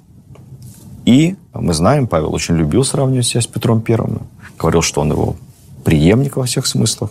[1.04, 4.22] И мы знаем, Павел очень любил сравнивать себя с Петром Первым.
[4.58, 5.36] Говорил, что он его
[5.84, 7.10] преемник во всех смыслах.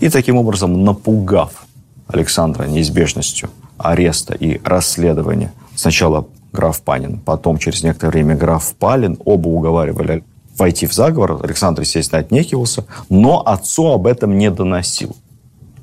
[0.00, 1.66] И таким образом, напугав
[2.08, 9.48] Александра неизбежностью ареста и расследования, сначала граф Панин, потом через некоторое время граф Палин, оба
[9.48, 10.24] уговаривали
[10.58, 11.38] войти в заговор.
[11.42, 15.14] Александр, естественно, отнекивался, но отцу об этом не доносил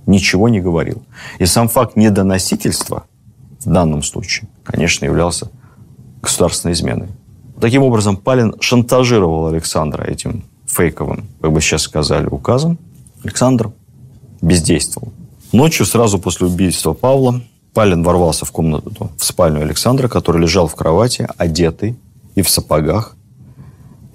[0.05, 1.03] ничего не говорил.
[1.39, 3.05] И сам факт недоносительства
[3.59, 5.49] в данном случае, конечно, являлся
[6.21, 7.09] государственной изменой.
[7.59, 12.77] Таким образом, Палин шантажировал Александра этим фейковым, как бы сейчас сказали, указом.
[13.23, 13.71] Александр
[14.41, 15.13] бездействовал.
[15.51, 17.41] Ночью, сразу после убийства Павла,
[17.73, 21.95] Палин ворвался в комнату, в спальню Александра, который лежал в кровати, одетый
[22.35, 23.15] и в сапогах.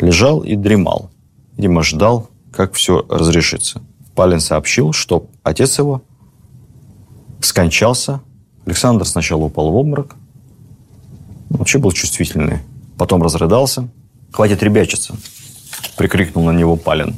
[0.01, 1.11] Лежал и дремал.
[1.57, 3.81] Видимо, ждал, как все разрешится.
[4.19, 6.03] Палин сообщил, что отец его
[7.41, 8.21] скончался.
[8.67, 10.17] Александр сначала упал в обморок.
[11.51, 12.59] Вообще был чувствительный.
[12.99, 13.89] Потом разрыдался.
[14.33, 15.15] «Хватит ребячиться!»–
[15.97, 17.15] прикрикнул на него Палин.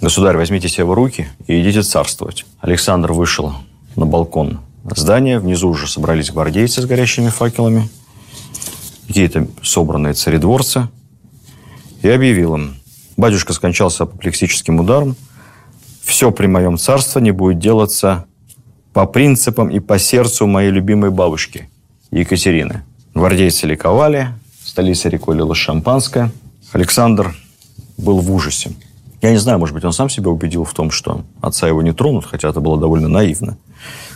[0.00, 2.46] «Государь, возьмите себя в руки и идите царствовать».
[2.58, 3.52] Александр вышел
[3.94, 4.58] на балкон
[4.96, 5.38] здания.
[5.38, 7.88] Внизу уже собрались гвардейцы с горящими факелами.
[9.06, 10.88] Какие-то собранные царедворцы.
[12.02, 12.74] И объявил им.
[13.16, 15.14] Батюшка скончался апоплексическим ударом–
[16.12, 18.26] все при моем царствовании будет делаться
[18.92, 21.70] по принципам и по сердцу моей любимой бабушки
[22.10, 22.82] Екатерины.
[23.14, 24.28] Гвардейцы ликовали,
[24.62, 26.30] столица реки лила шампанское.
[26.72, 27.34] Александр
[27.96, 28.72] был в ужасе.
[29.22, 31.94] Я не знаю, может быть, он сам себя убедил в том, что отца его не
[31.94, 33.56] тронут, хотя это было довольно наивно.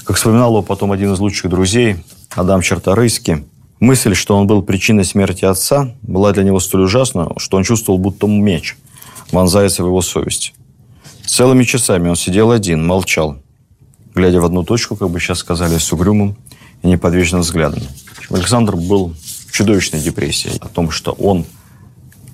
[0.05, 1.97] Как вспоминал его потом один из лучших друзей,
[2.35, 3.47] Адам Черторыйский,
[3.81, 7.99] мысль, что он был причиной смерти отца, была для него столь ужасна, что он чувствовал,
[7.99, 8.77] будто меч
[9.33, 10.53] вонзается в его совесть.
[11.27, 13.37] Целыми часами он сидел один, молчал,
[14.15, 16.37] глядя в одну точку, как бы сейчас сказали, с угрюмым
[16.83, 17.83] и неподвижным взглядом.
[18.31, 19.15] Александр был
[19.49, 21.45] в чудовищной депрессии о том, что он,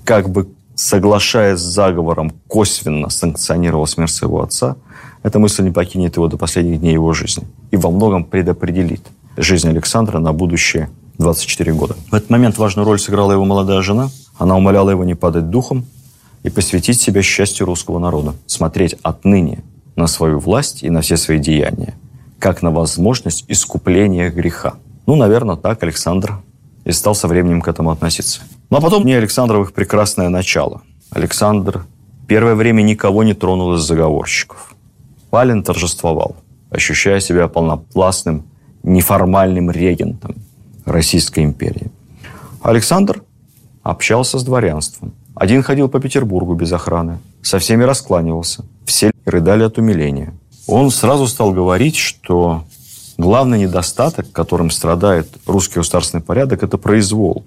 [0.05, 4.77] как бы соглашаясь с заговором, косвенно санкционировал смерть своего отца,
[5.23, 9.03] эта мысль не покинет его до последних дней его жизни и во многом предопределит
[9.37, 11.97] жизнь Александра на будущее 24 года.
[12.11, 14.11] В этот момент важную роль сыграла его молодая жена.
[14.39, 15.87] Она умоляла его не падать духом,
[16.43, 19.63] и посвятить себя счастью русского народа, смотреть отныне
[19.97, 21.95] на свою власть и на все свои деяния,
[22.39, 24.75] как на возможность искупления греха.
[25.07, 26.41] Ну, наверное, так Александр
[26.85, 28.41] и стал со временем к этому относиться.
[28.71, 30.83] Ну, а потом не Александровых прекрасное начало.
[31.11, 31.87] Александр
[32.27, 34.75] первое время никого не тронул из заговорщиков.
[35.31, 36.37] Палин торжествовал,
[36.71, 38.45] ощущая себя полнопластным,
[38.83, 40.37] неформальным регентом
[40.85, 41.91] Российской империи.
[42.63, 43.23] Александр
[43.83, 48.65] общался с дворянством, один ходил по Петербургу без охраны, со всеми раскланивался.
[48.85, 50.35] Все рыдали от умиления.
[50.69, 52.63] Он сразу стал говорить, что
[53.19, 57.45] главный недостаток, которым страдает русский государственный порядок, это произвол.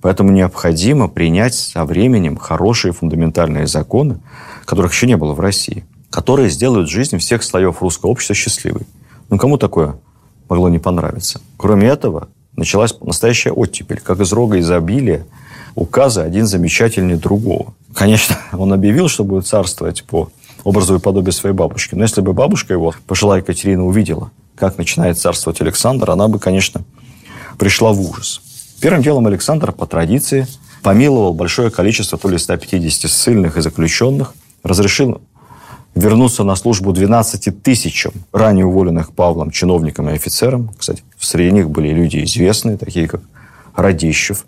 [0.00, 4.20] Поэтому необходимо принять со временем хорошие фундаментальные законы,
[4.64, 8.86] которых еще не было в России, которые сделают жизнь всех слоев русского общества счастливой.
[9.30, 9.96] Ну, кому такое
[10.48, 11.40] могло не понравиться?
[11.56, 15.26] Кроме этого, началась настоящая оттепель, как из рога изобилия–
[15.74, 17.74] указы один замечательнее другого.
[17.94, 20.30] Конечно, он объявил, что будет царствовать по
[20.64, 21.94] образу и подобию своей бабушки.
[21.94, 26.82] Но если бы бабушка его, пожилая Екатерина, увидела, как начинает царствовать Александр, она бы, конечно,
[27.58, 28.40] пришла в ужас.
[28.80, 30.46] Первым делом Александр, по традиции,
[30.82, 35.20] помиловал большое количество, то ли 150 ссыльных и заключенных, разрешил
[35.94, 40.70] вернуться на службу 12 тысячам ранее уволенных Павлом чиновникам и офицерам.
[40.76, 43.20] Кстати, среди них были люди известные, такие как
[43.74, 44.46] Радищев,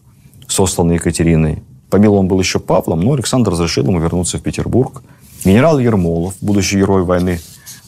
[0.48, 1.62] сосланный Екатериной.
[1.90, 5.02] Помилован был еще Павлом, но Александр разрешил ему вернуться в Петербург.
[5.44, 7.40] Генерал Ермолов, будущий герой войны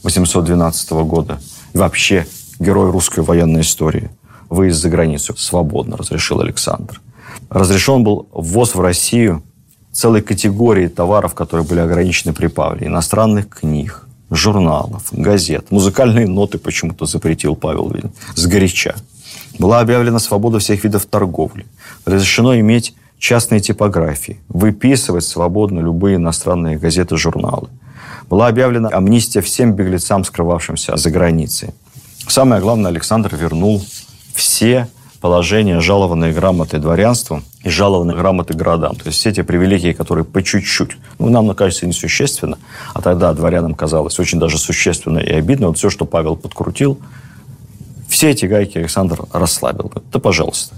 [0.03, 1.40] 812 года,
[1.73, 2.27] и вообще
[2.59, 4.11] герой русской военной истории,
[4.49, 7.01] выезд за границу свободно разрешил Александр.
[7.51, 9.42] Разрешен был ввоз в Россию
[9.92, 12.87] целой категории товаров, которые были ограничены при Павле.
[12.87, 15.71] Иностранных книг, журналов, газет.
[15.71, 18.12] Музыкальные ноты почему-то запретил Павел Вильн.
[18.35, 18.95] Сгоряча.
[19.59, 21.66] Была объявлена свобода всех видов торговли.
[22.07, 27.69] Разрешено иметь частные типографии, выписывать свободно любые иностранные газеты, журналы.
[28.31, 31.71] Была объявлена амнистия всем беглецам, скрывавшимся за границей.
[32.29, 33.85] Самое главное, Александр вернул
[34.35, 34.88] все
[35.21, 38.95] положения, жалованные грамоты дворянству и жалованные грамоты городам.
[38.97, 42.59] То есть все те привилегии, которые по чуть-чуть, ну, нам кажется несущественно,
[42.95, 45.69] а тогда дворянам казалось очень даже существенно и обидно.
[45.69, 46.99] Вот все, что Павел подкрутил,
[48.09, 49.90] все эти гайки Александр расслабил.
[50.12, 50.77] Да, пожалуйста.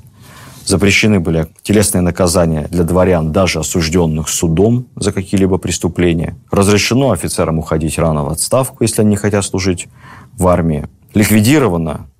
[0.68, 6.36] Запрещены были телесные наказания для дворян, даже осужденных судом за какие-либо преступления.
[6.50, 9.88] Разрешено офицерам уходить рано в отставку, если они хотят служить
[10.36, 10.86] в армии.
[11.14, 12.10] Ликвидирована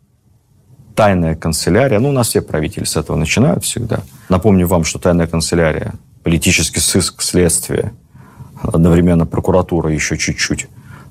[0.95, 2.01] тайная канцелярия.
[2.01, 4.01] Ну, у нас все правители с этого начинают всегда.
[4.31, 7.93] Напомню вам, что тайная канцелярия, политический сыск, следствие,
[8.63, 10.69] одновременно прокуратура еще чуть-чуть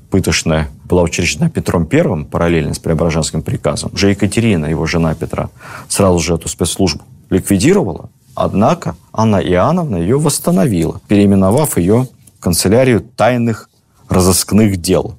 [0.09, 3.91] пытошная была учреждена Петром Первым параллельно с Преображенским приказом.
[3.93, 5.51] Уже Екатерина, его жена Петра,
[5.87, 12.07] сразу же эту спецслужбу ликвидировала, однако Анна Иоанновна ее восстановила, переименовав ее
[12.39, 13.69] канцелярию тайных
[14.09, 15.15] разыскных дел.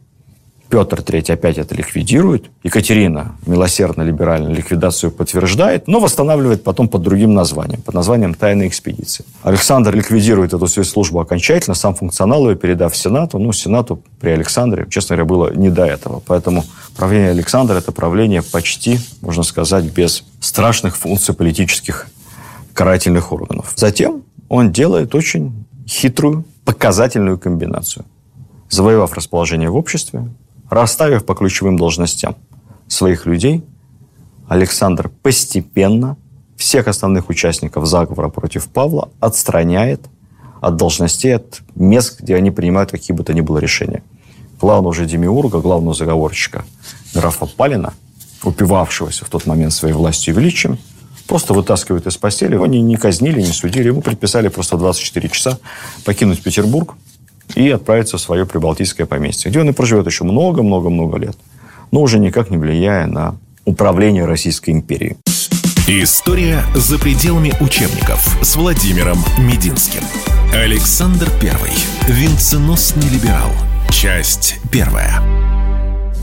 [0.69, 2.51] Петр III опять это ликвидирует.
[2.63, 9.25] Екатерина милосердно-либерально ликвидацию подтверждает, но восстанавливает потом под другим названием, под названием «Тайная экспедиция».
[9.43, 13.39] Александр ликвидирует эту спецслужбу окончательно, сам функционал ее передав Сенату.
[13.39, 16.23] Ну, Сенату при Александре, честно говоря, было не до этого.
[16.27, 16.65] Поэтому
[16.97, 22.09] правление Александра– это правление почти, можно сказать, без страшных функций политических
[22.75, 23.73] карательных органов.
[23.75, 28.05] Затем он делает очень хитрую, показательную комбинацию.
[28.69, 30.29] Завоевав расположение в обществе,
[30.71, 32.37] Расставив по ключевым должностям
[32.89, 33.65] своих людей,
[34.49, 36.17] Александр постепенно
[36.57, 40.03] всех основных участников заговора против Павла отстраняет
[40.61, 44.03] от должностей, от мест, где они принимают какие бы то ни было решения.
[44.61, 46.65] Главного же демиурга, главного заговорщика
[47.15, 47.95] графа Палина,
[48.43, 50.79] упивавшегося в тот момент своей властью и величием,
[51.29, 52.55] просто вытаскивают из постели.
[52.55, 53.89] Его не, не казнили, не судили.
[53.89, 55.59] Ему предписали просто 24 часа
[56.05, 56.95] покинуть Петербург,
[57.55, 61.37] и отправиться в свое прибалтийское поместье, где он и проживет еще много-много-много лет,
[61.91, 65.17] но уже никак не влияя на управление Российской империей.
[65.87, 70.03] История за пределами учебников с Владимиром Мединским.
[70.53, 72.13] Александр I.
[72.13, 73.51] Венценосный либерал.
[73.91, 75.23] Часть первая.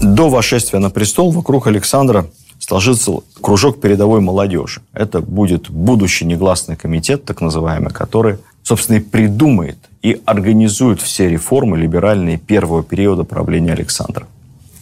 [0.02, 2.28] До вошествия на престол вокруг Александра
[2.60, 3.12] сложится
[3.42, 4.82] кружок передовой молодежи.
[4.94, 11.80] Это будет будущий негласный комитет, так называемый, который собственно, и придумает и организует все реформы
[11.80, 14.28] либеральные первого периода правления Александра,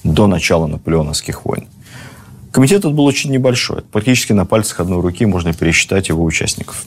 [0.04, 1.68] до начала наполеоновских войн.
[2.52, 3.84] Комитет этот был очень небольшой.
[3.84, 6.84] Практически на пальцах одной руки можно пересчитать его участников.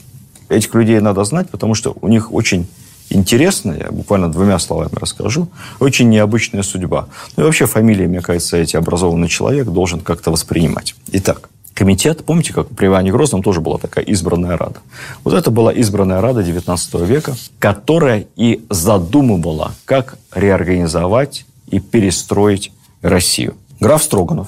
[0.49, 2.67] Этих людей надо знать, потому что у них очень
[3.09, 5.47] интересная, я буквально двумя словами расскажу,
[5.79, 7.07] очень необычная судьба.
[7.37, 10.93] Ну и вообще фамилия, мне кажется, эти образованный человек должен как-то воспринимать.
[11.11, 14.79] Итак, комитет, помните, как при Иване Грозном тоже была такая избранная рада.
[15.23, 22.71] Вот это была избранная рада XIX века, которая и задумывала, как реорганизовать и перестроить
[23.03, 23.53] Россию.
[23.79, 24.47] Граф Строганов,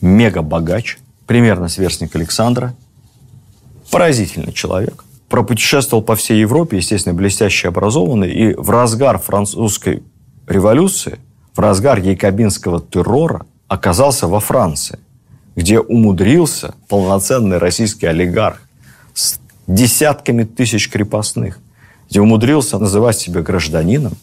[0.00, 2.74] мега-богач, примерно сверстник Александра,
[3.90, 10.02] поразительный человек, пропутешествовал по всей Европе, естественно, блестяще образованный, и в разгар французской
[10.46, 11.18] революции,
[11.54, 14.98] в разгар якобинского террора оказался во Франции–
[15.56, 18.62] где умудрился полноценный российский олигарх
[19.14, 21.58] с десятками тысяч крепостных,
[22.08, 24.14] где умудрился называть себя гражданином,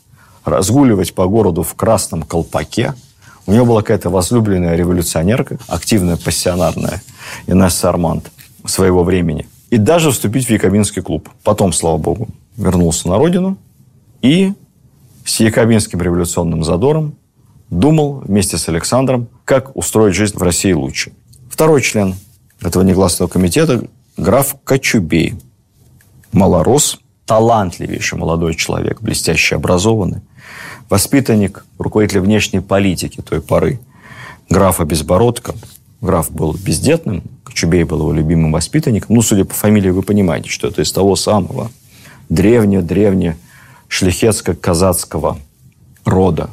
[0.46, 2.94] разгуливать по городу в красном колпаке.
[3.46, 7.02] У него была какая-то возлюбленная революционерка, активная, пассионарная,
[7.48, 8.32] Инесса Арманд
[8.66, 9.48] своего времени.
[9.70, 11.30] И даже вступить в Якобинский клуб.
[11.44, 13.58] Потом, слава богу, вернулся на родину
[14.22, 14.54] и
[15.24, 17.16] с якобинским революционным задором
[17.70, 21.12] думал вместе с Александром, как устроить жизнь в России лучше.
[21.50, 22.16] Второй член
[22.62, 23.84] этого негласного комитета–
[24.18, 25.36] граф Кочубей.
[26.32, 30.22] Малорос, талантливейший молодой человек, блестяще образованный,
[30.90, 33.80] воспитанник, руководитель внешней политики той поры,
[34.50, 35.56] графа Безбородко.
[36.02, 39.16] Граф был бездетным, Кочубей был его любимым воспитанником.
[39.16, 41.72] Ну, судя по фамилии, вы понимаете, что это из того самого
[42.30, 43.36] древнего-древнего
[43.90, 45.38] шляхетско-казацкого
[46.06, 46.50] рода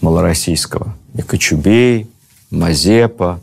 [0.00, 0.94] малороссийского.
[1.14, 2.08] И Кочубей,
[2.50, 3.40] Мазепа,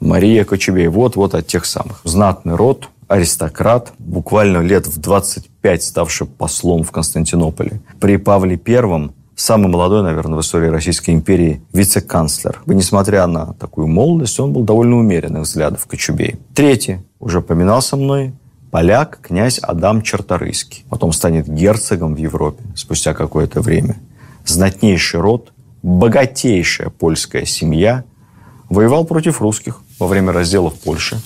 [0.00, 0.88] Мария Кочубей.
[0.88, 2.00] Вот-вот от тех самых.
[2.04, 7.80] Знатный род, аристократ, буквально лет в 25 ставший послом в Константинополе.
[8.00, 12.62] При Павле Первом самый молодой, наверное, в истории Российской империи вице-канцлер.
[12.66, 16.36] И несмотря на такую молодость, он был довольно умеренных взглядов Кочубей.
[16.54, 18.32] Третий, уже поминался мной,
[18.70, 20.84] поляк, князь Адам Черторыйский.
[20.88, 23.96] Потом станет герцогом в Европе спустя какое-то время.
[24.44, 25.52] Знатнейший род,
[25.82, 28.04] богатейшая польская семья.
[28.68, 31.20] Воевал против русских во время разделов Польши.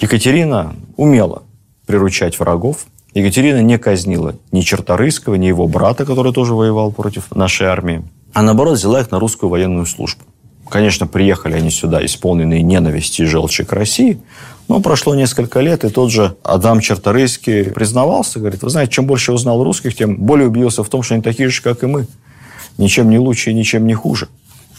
[0.00, 1.42] Екатерина умела
[1.86, 2.86] приручать врагов.
[3.14, 8.04] Екатерина не казнила ни Черторыйского, ни его брата, который тоже воевал против нашей армии.
[8.32, 10.22] А наоборот, взяла их на русскую военную службу.
[10.68, 14.20] Конечно, приехали они сюда, исполненные ненависти и желчи к России,
[14.68, 19.32] но прошло несколько лет, и тот же Адам Черторийский признавался, говорит, вы знаете, чем больше
[19.32, 22.06] узнал русских, тем более убедился в том, что они такие же, как и мы.
[22.80, 24.28] Ничем не лучше и ничем не хуже.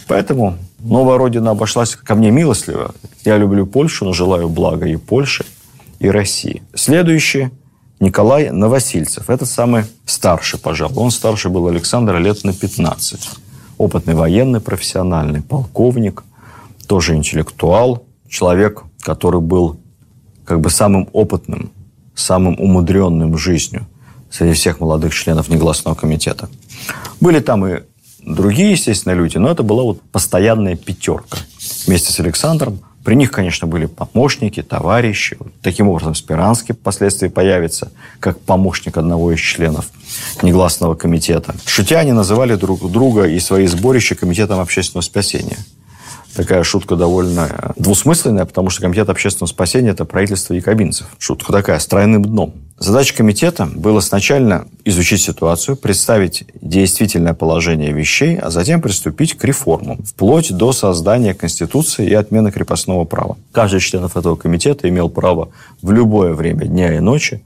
[0.08, 2.96] Поэтому новая родина обошлась ко мне милостливо.
[3.24, 5.46] Я люблю Польшу, но желаю блага и Польше,
[6.00, 6.64] и России.
[6.74, 7.52] Следующий
[8.00, 9.30] Николай Новосильцев.
[9.30, 10.98] Это самый старший, пожалуй.
[10.98, 13.30] Он старше был Александра лет на 15.
[13.78, 16.24] Опытный военный, профессиональный полковник,
[16.88, 19.80] тоже интеллектуал, человек, который был
[20.44, 21.72] как бы самым опытным,
[22.16, 23.86] самым умудренным жизнью
[24.32, 26.50] среди всех молодых членов негласного комитета.
[27.20, 27.84] Были там и
[28.26, 31.38] другие, естественно, люди, но это была вот постоянная пятерка.
[31.86, 35.38] Вместе с Александром при них, конечно, были помощники, товарищи.
[35.64, 39.90] Таким образом, Спиранский впоследствии появится как помощник одного из членов
[40.44, 41.56] негласного комитета.
[41.66, 45.58] Шутя называли друг друга и свои сборища комитетом общественного спасения–
[46.36, 51.08] такая шутка довольно двусмысленная, потому что Комитет общественного спасения– это правительство якобинцев.
[51.20, 52.54] Шутка такая, с тройным дном.
[52.82, 60.02] Задача комитета была сначала изучить ситуацию, представить действительное положение вещей, а затем приступить к реформам,
[60.04, 63.38] вплоть до создания Конституции и отмены крепостного права.
[63.52, 65.50] Каждый из членов этого комитета имел право
[65.84, 67.44] в любое время дня и ночи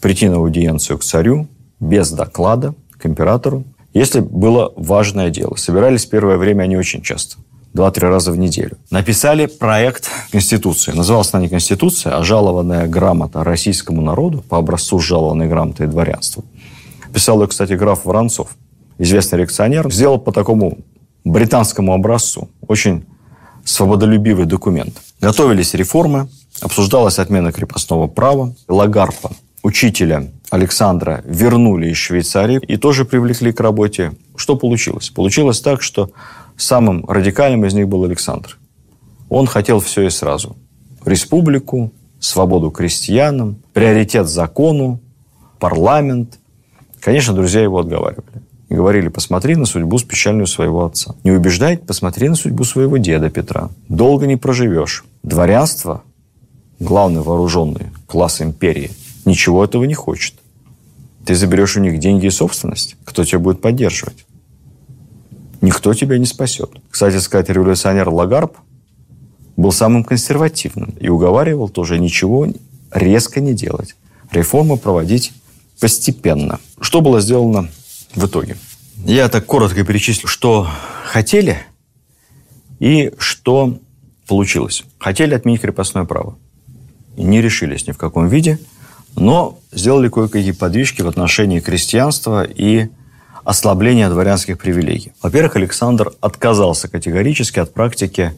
[0.00, 1.48] прийти на аудиенцию к царю
[1.78, 5.54] без доклада к императору, если было важное дело.
[5.56, 7.36] Собирались первое время они очень часто–
[7.74, 8.76] два-три раза в неделю.
[8.90, 10.92] Написали проект Конституции.
[10.92, 16.44] Называлась она не Конституция, а жалованная грамота российскому народу по образцу жалованной грамоты и дворянству.
[17.12, 18.48] Писал ее, кстати, граф Воронцов,
[18.98, 19.90] известный реакционер.
[19.92, 20.78] Сделал по такому
[21.24, 22.48] британскому образцу.
[22.66, 23.04] Очень
[23.64, 24.94] свободолюбивый документ.
[25.20, 26.28] Готовились реформы,
[26.60, 28.54] обсуждалась отмена крепостного права.
[28.68, 29.30] Лагарпа,
[29.62, 34.12] учителя Александра, вернули из Швейцарии и тоже привлекли к работе.
[34.36, 35.10] Что получилось?
[35.10, 36.10] Получилось так, что
[36.62, 38.56] Самым радикальным из них был Александр.
[39.28, 40.56] Он хотел все и сразу.
[41.04, 45.00] Республику, свободу крестьянам, приоритет закону,
[45.58, 46.38] парламент.
[47.00, 48.42] Конечно, друзья его отговаривали.
[48.68, 51.16] И говорили, посмотри на судьбу с печальную своего отца.
[51.24, 53.70] Не убеждай, посмотри на судьбу своего деда Петра.
[53.88, 55.04] Долго не проживешь.
[55.24, 56.04] Дворянство,
[56.78, 58.92] главный вооруженный класс империи,
[59.24, 60.36] ничего этого не хочет.
[61.26, 62.94] Ты заберешь у них деньги и собственность.
[63.04, 64.24] Кто тебя будет поддерживать?
[65.62, 66.70] Никто тебя не спасет.
[66.90, 68.58] Кстати сказать, революционер Лагарб
[69.56, 72.46] был самым консервативным и уговаривал тоже ничего
[72.90, 73.96] резко не делать.
[74.30, 75.32] Реформы проводить
[75.80, 76.60] постепенно.
[76.80, 77.68] Что было сделано
[78.14, 78.56] в итоге?
[78.98, 80.68] Я так коротко перечислю, что
[81.04, 81.58] хотели
[82.78, 83.78] и что
[84.26, 84.84] получилось.
[84.98, 86.36] Хотели отменить крепостное право.
[87.16, 88.58] Не решились ни в каком виде,
[89.16, 92.88] но сделали кое-какие подвижки в отношении крестьянства и
[93.44, 95.12] ослабления дворянских привилегий.
[95.22, 98.32] Во-первых, Александр отказался категорически от практики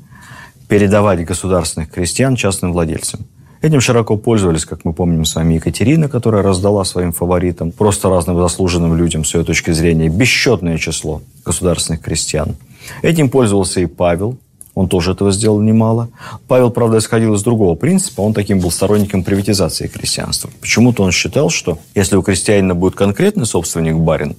[0.69, 3.21] передавать государственных крестьян частным владельцам.
[3.61, 8.39] Этим широко пользовались, как мы помним с вами, Екатерина, которая раздала своим фаворитам, просто разным
[8.39, 12.57] заслуженным людям, с ее точки зрения, бесчетное число государственных крестьян.
[13.01, 14.37] Этим пользовался и Павел,
[14.75, 16.09] он тоже этого сделал немало.
[16.49, 18.23] Павел, правда, исходил из другого принципа.
[18.23, 20.51] Он таким был сторонником приватизации крестьянства.
[20.61, 24.37] Почему-то он считал, что если у крестьянина будет конкретный собственник барин,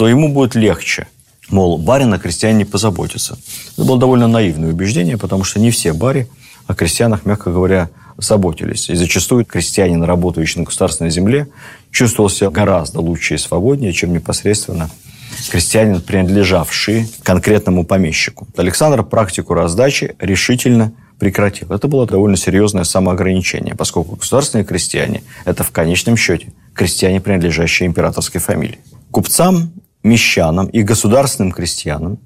[0.00, 1.08] то ему будет легче.
[1.50, 3.36] Мол, барин о крестьяне не позаботится.
[3.76, 6.26] Это было довольно наивное убеждение, потому что не все бари
[6.66, 8.88] о крестьянах, мягко говоря, заботились.
[8.88, 11.48] И зачастую крестьянин, работающий на государственной земле,
[11.90, 14.88] чувствовал себя гораздо лучше и свободнее, чем непосредственно
[15.50, 18.48] крестьянин, принадлежавший конкретному помещику.
[18.56, 21.70] Александр практику раздачи решительно прекратил.
[21.74, 28.40] Это было довольно серьезное самоограничение, поскольку государственные крестьяне– это в конечном счете крестьяне, принадлежащие императорской
[28.40, 28.78] фамилии.
[29.10, 29.72] Купцам
[30.02, 32.18] мещанам и государственным крестьянам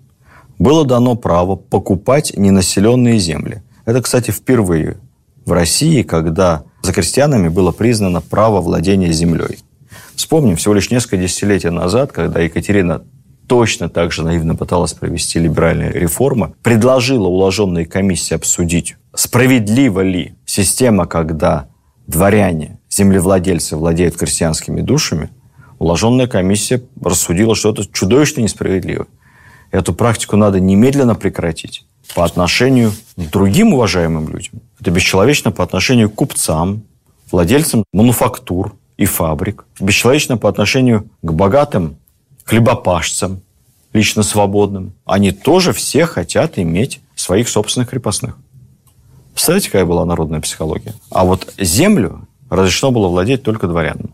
[0.59, 3.63] было дано право покупать ненаселенные земли.
[3.85, 4.99] Это, кстати, впервые
[5.45, 9.59] в России, когда за крестьянами было признано право владения землей.
[10.15, 13.03] Вспомним, всего лишь несколько десятилетий назад, когда Екатерина
[13.47, 21.07] точно так же наивно пыталась провести либеральные реформы, предложила уложенной комиссии обсудить, справедлива ли система,
[21.07, 21.69] когда
[22.07, 25.31] дворяне, землевладельцы владеют крестьянскими душами,
[25.79, 29.07] уложенная комиссия рассудила, что это чудовищно несправедливо.
[29.71, 34.61] Эту практику надо немедленно прекратить по отношению к другим уважаемым людям.
[34.81, 36.83] Это бесчеловечно по отношению к купцам,
[37.31, 39.65] владельцам мануфактур и фабрик.
[39.81, 41.97] Бесчеловечно по отношению к богатым
[42.45, 43.41] хлебопашцам,
[43.93, 44.93] лично свободным.
[45.05, 48.37] Они тоже все хотят иметь своих собственных крепостных.
[49.33, 50.95] Представляете, какая была народная психология?
[51.11, 54.13] А вот землю разрешено было владеть только дворянам.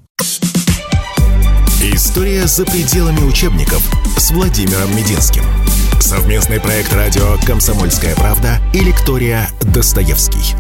[2.11, 3.89] История за пределами учебников
[4.19, 5.45] с Владимиром Мединским.
[6.01, 10.57] Совместный проект радио «Комсомольская правда» и лектория «Достоевский».